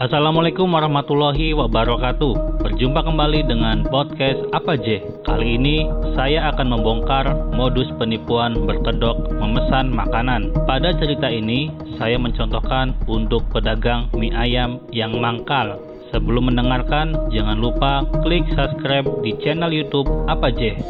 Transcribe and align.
Assalamualaikum 0.00 0.64
warahmatullahi 0.64 1.52
wabarakatuh. 1.52 2.64
Berjumpa 2.64 3.04
kembali 3.04 3.44
dengan 3.44 3.84
podcast 3.84 4.40
Apa 4.56 4.80
J. 4.80 5.04
Kali 5.28 5.60
ini 5.60 5.84
saya 6.16 6.48
akan 6.48 6.72
membongkar 6.72 7.28
modus 7.52 7.84
penipuan 8.00 8.64
berkedok 8.64 9.28
memesan 9.36 9.92
makanan. 9.92 10.56
Pada 10.64 10.96
cerita 10.96 11.28
ini 11.28 11.68
saya 12.00 12.16
mencontohkan 12.16 12.96
untuk 13.12 13.44
pedagang 13.52 14.08
mie 14.16 14.32
ayam 14.32 14.80
yang 14.88 15.20
mangkal. 15.20 15.76
Sebelum 16.16 16.48
mendengarkan, 16.48 17.28
jangan 17.28 17.60
lupa 17.60 18.00
klik 18.24 18.48
subscribe 18.56 19.04
di 19.20 19.36
channel 19.44 19.68
YouTube 19.68 20.08
Apa 20.32 20.48
J. 20.48 20.80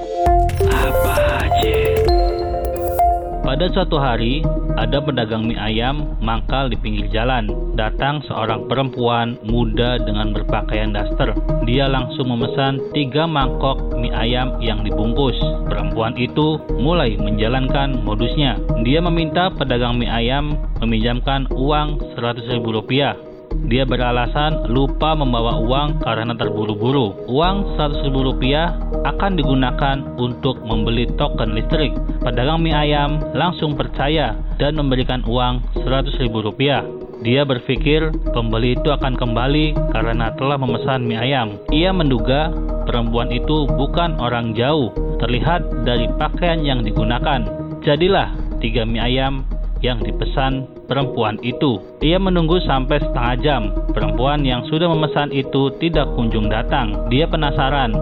Pada 3.41 3.73
suatu 3.73 3.97
hari, 3.97 4.45
ada 4.77 5.01
pedagang 5.01 5.49
mie 5.49 5.57
ayam 5.57 6.13
mangkal 6.21 6.69
di 6.69 6.77
pinggir 6.77 7.09
jalan. 7.09 7.49
Datang 7.73 8.21
seorang 8.29 8.69
perempuan 8.69 9.41
muda 9.49 9.97
dengan 9.97 10.37
berpakaian 10.37 10.93
daster. 10.93 11.33
Dia 11.65 11.89
langsung 11.89 12.29
memesan 12.29 12.93
tiga 12.93 13.25
mangkok 13.25 13.97
mie 13.97 14.13
ayam 14.13 14.61
yang 14.61 14.85
dibungkus. 14.85 15.37
Perempuan 15.65 16.13
itu 16.21 16.61
mulai 16.77 17.17
menjalankan 17.17 18.05
modusnya. 18.05 18.61
Dia 18.85 19.01
meminta 19.01 19.49
pedagang 19.49 19.97
mie 19.97 20.13
ayam 20.13 20.61
meminjamkan 20.85 21.49
uang 21.57 22.17
100 22.17 22.45
ribu 22.53 22.77
rupiah 22.77 23.30
dia 23.69 23.85
beralasan 23.85 24.71
lupa 24.73 25.13
membawa 25.13 25.61
uang 25.61 26.01
karena 26.01 26.33
terburu-buru. 26.33 27.29
Uang 27.29 27.77
100 27.77 28.07
ribu 28.09 28.33
rupiah 28.33 28.73
akan 29.05 29.37
digunakan 29.37 29.97
untuk 30.17 30.63
membeli 30.65 31.11
token 31.21 31.53
listrik. 31.53 31.93
Pedagang 32.25 32.65
mie 32.65 32.73
ayam 32.73 33.21
langsung 33.37 33.77
percaya 33.77 34.39
dan 34.57 34.79
memberikan 34.81 35.21
uang 35.29 35.61
100 35.77 36.23
ribu 36.25 36.41
rupiah. 36.41 36.81
Dia 37.21 37.45
berpikir 37.45 38.09
pembeli 38.33 38.81
itu 38.81 38.89
akan 38.89 39.13
kembali 39.13 39.77
karena 39.93 40.33
telah 40.41 40.57
memesan 40.57 41.05
mie 41.05 41.21
ayam. 41.21 41.61
Ia 41.69 41.93
menduga 41.93 42.49
perempuan 42.89 43.29
itu 43.29 43.69
bukan 43.69 44.17
orang 44.17 44.57
jauh, 44.57 44.89
terlihat 45.21 45.85
dari 45.85 46.09
pakaian 46.17 46.65
yang 46.65 46.81
digunakan. 46.81 47.45
Jadilah 47.85 48.33
tiga 48.65 48.89
mie 48.89 49.05
ayam 49.05 49.45
yang 49.81 50.01
dipesan 50.01 50.69
perempuan 50.89 51.41
itu. 51.41 51.81
Ia 52.05 52.21
menunggu 52.21 52.61
sampai 52.65 53.01
setengah 53.01 53.35
jam. 53.41 53.63
Perempuan 53.93 54.45
yang 54.45 54.65
sudah 54.69 54.89
memesan 54.89 55.33
itu 55.33 55.73
tidak 55.81 56.09
kunjung 56.17 56.49
datang. 56.53 57.09
Dia 57.09 57.29
penasaran, 57.29 57.93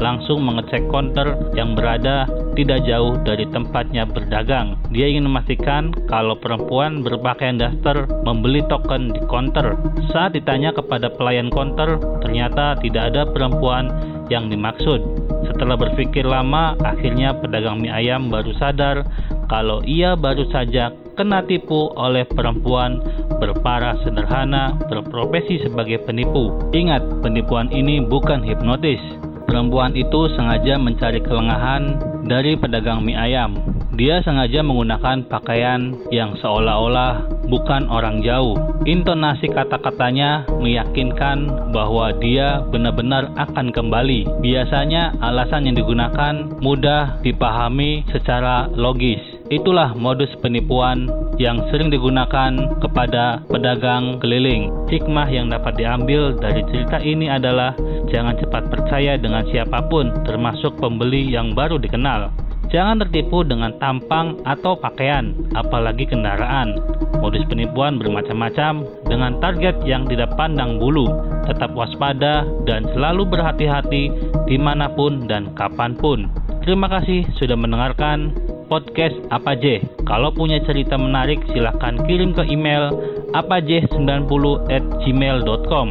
langsung 0.00 0.44
mengecek 0.44 0.88
konter 0.88 1.36
yang 1.56 1.76
berada 1.76 2.28
tidak 2.56 2.84
jauh 2.88 3.16
dari 3.24 3.44
tempatnya 3.52 4.08
berdagang. 4.08 4.80
Dia 4.92 5.12
ingin 5.12 5.28
memastikan 5.28 5.92
kalau 6.08 6.36
perempuan 6.40 7.04
berpakaian 7.04 7.60
daster 7.60 8.08
membeli 8.24 8.64
token 8.66 9.12
di 9.12 9.20
konter. 9.28 9.76
Saat 10.12 10.36
ditanya 10.36 10.72
kepada 10.72 11.12
pelayan 11.12 11.52
konter, 11.52 12.00
ternyata 12.24 12.80
tidak 12.80 13.12
ada 13.12 13.28
perempuan 13.28 13.92
yang 14.32 14.48
dimaksud. 14.48 15.00
Setelah 15.46 15.78
berpikir 15.78 16.26
lama, 16.26 16.74
akhirnya 16.82 17.36
pedagang 17.38 17.78
mie 17.78 17.92
ayam 17.92 18.28
baru 18.32 18.50
sadar 18.58 19.06
kalau 19.46 19.78
ia 19.86 20.18
baru 20.18 20.42
saja 20.50 20.90
kena 21.16 21.42
tipu 21.48 21.90
oleh 21.96 22.28
perempuan 22.28 23.00
berparas 23.40 23.98
sederhana 24.04 24.76
berprofesi 24.86 25.64
sebagai 25.64 26.04
penipu. 26.04 26.52
Ingat, 26.76 27.24
penipuan 27.24 27.72
ini 27.72 28.04
bukan 28.04 28.44
hipnotis. 28.44 29.00
Perempuan 29.48 29.96
itu 29.96 30.28
sengaja 30.36 30.76
mencari 30.76 31.24
kelengahan 31.24 31.96
dari 32.28 32.54
pedagang 32.54 33.00
mie 33.02 33.16
ayam. 33.16 33.75
Dia 33.96 34.20
sengaja 34.20 34.60
menggunakan 34.60 35.24
pakaian 35.24 35.96
yang 36.12 36.36
seolah-olah 36.36 37.44
bukan 37.48 37.88
orang 37.88 38.20
jauh. 38.20 38.52
Intonasi 38.84 39.48
kata-katanya 39.48 40.44
meyakinkan 40.60 41.72
bahwa 41.72 42.12
dia 42.20 42.60
benar-benar 42.68 43.32
akan 43.40 43.72
kembali. 43.72 44.44
Biasanya 44.44 45.16
alasan 45.24 45.66
yang 45.66 45.80
digunakan 45.80 46.60
mudah 46.60 47.24
dipahami 47.24 48.04
secara 48.12 48.68
logis 48.76 49.36
Itulah 49.46 49.94
modus 49.94 50.34
penipuan 50.42 51.06
yang 51.38 51.62
sering 51.70 51.86
digunakan 51.86 52.50
kepada 52.82 53.46
pedagang 53.46 54.18
keliling. 54.18 54.74
Hikmah 54.90 55.30
yang 55.30 55.54
dapat 55.54 55.78
diambil 55.78 56.34
dari 56.34 56.66
cerita 56.66 56.98
ini 56.98 57.30
adalah 57.30 57.78
jangan 58.10 58.34
cepat 58.42 58.66
percaya 58.66 59.14
dengan 59.14 59.46
siapa 59.46 59.86
pun, 59.86 60.10
termasuk 60.26 60.74
pembeli 60.82 61.30
yang 61.30 61.54
baru 61.54 61.78
dikenal. 61.78 62.45
Jangan 62.66 62.98
tertipu 62.98 63.46
dengan 63.46 63.70
tampang 63.78 64.42
atau 64.42 64.74
pakaian, 64.74 65.30
apalagi 65.54 66.02
kendaraan. 66.02 66.74
Modus 67.22 67.46
penipuan 67.46 67.98
bermacam-macam 68.02 68.82
dengan 69.06 69.38
target 69.38 69.82
yang 69.86 70.06
tidak 70.10 70.34
pandang 70.34 70.82
bulu. 70.82 71.06
Tetap 71.46 71.72
waspada 71.78 72.42
dan 72.66 72.82
selalu 72.90 73.22
berhati-hati 73.30 74.10
di 74.50 74.56
mana 74.58 74.90
pun 74.90 75.30
dan 75.30 75.54
kapan 75.54 75.94
pun. 75.94 76.26
Terima 76.66 76.90
kasih 76.90 77.22
sudah 77.38 77.54
mendengarkan 77.54 78.34
podcast 78.66 79.14
apa 79.30 79.54
J. 79.54 79.86
Kalau 80.02 80.34
punya 80.34 80.58
cerita 80.66 80.98
menarik 80.98 81.38
silahkan 81.54 82.02
kirim 82.10 82.34
ke 82.34 82.42
email 82.50 82.90
apaj90 83.30 84.42
at 84.74 84.82
gmail.com 85.06 85.88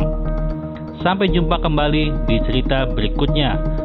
Sampai 1.05 1.29
jumpa 1.29 1.61
kembali 1.61 2.25
di 2.25 2.37
cerita 2.49 2.89
berikutnya. 2.89 3.84